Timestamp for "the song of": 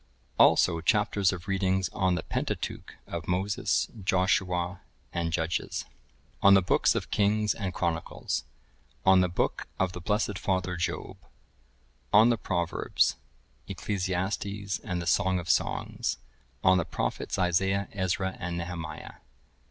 14.99-15.47